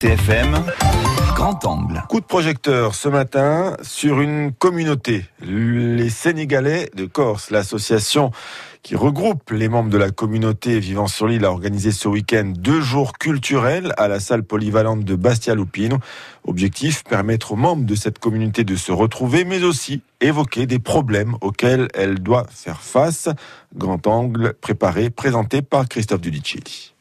[0.00, 0.64] TFM,
[1.34, 2.04] grand angle.
[2.08, 8.30] Coup de projecteur ce matin sur une communauté, les Sénégalais de Corse, l'association
[8.84, 12.80] qui regroupe les membres de la communauté vivant sur l'île a organisé ce week-end deux
[12.80, 15.98] jours culturels à la salle polyvalente de Bastia Lupino.
[16.46, 21.34] Objectif, permettre aux membres de cette communauté de se retrouver, mais aussi évoquer des problèmes
[21.40, 23.30] auxquels elle doit faire face.
[23.74, 26.94] Grand angle préparé, présenté par Christophe Dudicelli.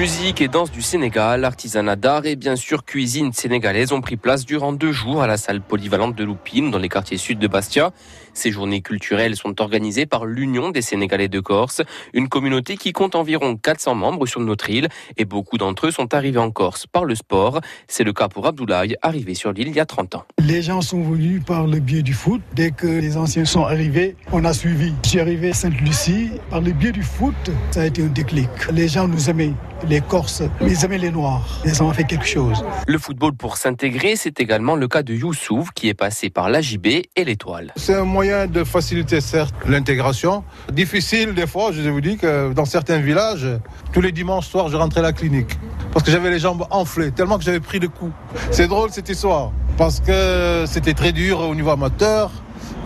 [0.00, 4.46] Musique et danse du Sénégal, artisanat d'art et bien sûr cuisine sénégalaise ont pris place
[4.46, 7.90] durant deux jours à la salle polyvalente de Loupine dans les quartiers sud de Bastia.
[8.32, 11.82] Ces journées culturelles sont organisées par l'Union des Sénégalais de Corse,
[12.14, 14.88] une communauté qui compte environ 400 membres sur notre île
[15.18, 17.60] et beaucoup d'entre eux sont arrivés en Corse par le sport.
[17.86, 20.24] C'est le cas pour Abdoulaye, arrivé sur l'île il y a 30 ans.
[20.38, 22.40] Les gens sont venus par le biais du foot.
[22.54, 24.94] Dès que les anciens sont arrivés, on a suivi.
[25.02, 27.34] Suis arrivé à Sainte-Lucie par le biais du foot.
[27.70, 28.48] Ça a été un déclic.
[28.72, 29.52] Les gens nous aimaient
[29.88, 31.42] les Corses, ils aimaient les Noirs.
[31.64, 32.64] Ils ont fait quelque chose.
[32.86, 36.86] Le football pour s'intégrer, c'est également le cas de Youssouf qui est passé par l'AJB
[36.86, 37.72] et l'Étoile.
[37.76, 40.44] C'est un moyen de faciliter certes l'intégration.
[40.72, 43.46] Difficile des fois, je vous dis que dans certains villages,
[43.92, 45.58] tous les dimanches soirs, je rentrais à la clinique.
[45.92, 48.12] Parce que j'avais les jambes enflées, tellement que j'avais pris de coups.
[48.50, 49.52] C'est drôle cette histoire.
[49.76, 52.30] Parce que c'était très dur au niveau amateur.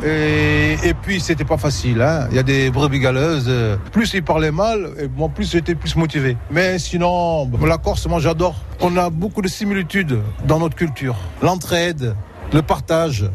[0.04, 2.02] Et, puis c'était pas facile.
[2.02, 2.28] Hein.
[2.30, 3.50] Il y a des brebis galeuses.
[3.92, 6.36] Plus ils parlaient mal, et plus j'étais plus motivé.
[6.50, 8.56] Mais sinon, la Corse, moi j'adore.
[8.80, 11.16] On a beaucoup de similitudes dans notre culture.
[11.42, 12.14] L'entraide,
[12.52, 13.30] le partage.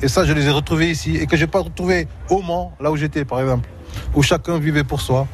[0.00, 2.90] Et ça, je les ai retrouvés ici et que j'ai pas retrouvé au Mans, là
[2.90, 3.68] où j'étais par exemple
[4.14, 5.26] où chacun vivait pour soi.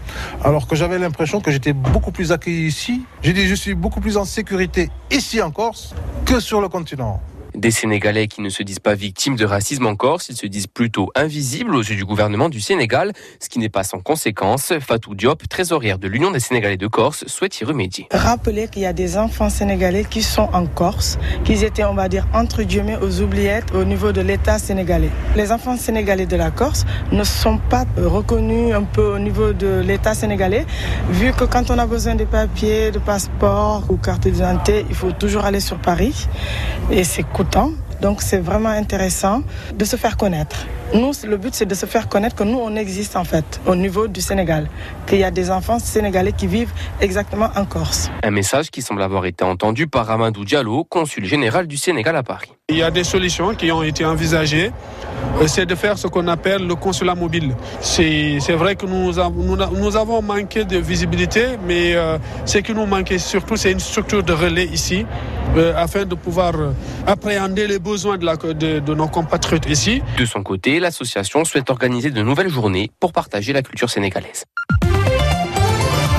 [0.45, 3.03] Alors que j'avais l'impression que j'étais beaucoup plus accueilli ici.
[3.23, 7.21] J'ai dit, je suis beaucoup plus en sécurité ici en Corse que sur le continent.
[7.59, 10.69] Des Sénégalais qui ne se disent pas victimes de racisme en Corse, ils se disent
[10.69, 14.73] plutôt invisibles aux yeux du gouvernement du Sénégal, ce qui n'est pas sans conséquence.
[14.79, 18.07] Fatou Diop, trésorière de l'Union des Sénégalais de Corse, souhaite y remédier.
[18.13, 22.09] Rappelez qu'il y a des enfants sénégalais qui sont en Corse, qu'ils étaient, on va
[22.09, 25.11] dire, entre guillemets, aux oubliettes au niveau de l'État sénégalais.
[25.35, 29.81] Les enfants sénégalais de la Corse ne sont pas reconnus un peu au niveau de
[29.85, 30.65] l'État sénégalais,
[31.11, 35.11] vu que quand on a besoin de papiers, de passeport ou carte d'identité, il faut
[35.11, 36.29] toujours aller sur Paris.
[36.93, 37.25] Et c'est
[38.01, 39.43] Donc c'est vraiment intéressant
[39.75, 40.67] de se faire connaître.
[40.95, 43.75] Nous, le but, c'est de se faire connaître que nous, on existe en fait au
[43.75, 44.69] niveau du Sénégal,
[45.07, 48.11] qu'il y a des enfants sénégalais qui vivent exactement en Corse.
[48.23, 52.23] Un message qui semble avoir été entendu par Amadou Diallo, consul général du Sénégal à
[52.23, 52.58] Paris.
[52.71, 54.73] Il y a des solutions qui ont été envisagées.
[55.47, 57.57] C'est de faire ce qu'on appelle le consulat mobile.
[57.81, 63.57] C'est vrai que nous, avons, manqué de visibilité, mais euh, ce qui nous manquait surtout,
[63.57, 65.07] c'est une structure de relais ici,
[65.57, 66.53] euh, afin de pouvoir
[67.07, 70.03] appréhender les besoins de nos compatriotes ici.
[70.19, 74.45] De son côté, l'association souhaite organiser de nouvelles journées pour partager la culture sénégalaise.